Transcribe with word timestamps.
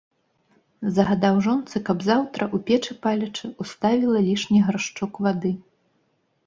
Загадаў 0.99 1.35
жонцы, 1.49 1.75
каб 1.89 1.97
заўтра, 2.09 2.47
у 2.59 2.61
печы 2.71 2.99
палячы, 3.05 3.45
уставіла 3.67 4.17
лішні 4.31 4.59
гаршчок 4.71 5.13
вады. 5.27 5.51